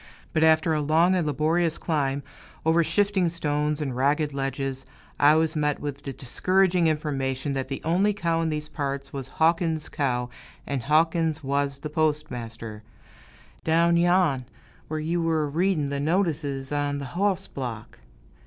But 0.33 0.43
after 0.43 0.73
a 0.73 0.81
long 0.81 1.13
and 1.13 1.27
laborious 1.27 1.77
climb, 1.77 2.23
over 2.65 2.83
shifting 2.83 3.29
stones 3.29 3.79
and 3.79 3.95
ragged 3.95 4.33
ledges, 4.33 4.83
I 5.19 5.35
was 5.35 5.55
met 5.55 5.79
with 5.79 6.01
the 6.01 6.11
discouraging 6.11 6.87
information 6.87 7.51
that 7.51 7.67
the 7.67 7.83
only 7.85 8.11
cow 8.11 8.41
in 8.41 8.49
these 8.49 8.67
parts 8.67 9.13
was 9.13 9.27
Hawkins' 9.27 9.89
cow, 9.89 10.31
and 10.65 10.81
Hawkins 10.81 11.43
was 11.43 11.77
the 11.77 11.91
postmaster, 11.91 12.81
"down 13.63 13.95
yon, 13.95 14.45
whar 14.89 14.99
yew 14.99 15.21
were 15.21 15.45
a 15.45 15.51
read'n' 15.51 15.91
th' 15.91 16.01
notices 16.01 16.71
on 16.71 16.97
th' 16.99 17.03
hoss 17.09 17.45
block." 17.45 17.99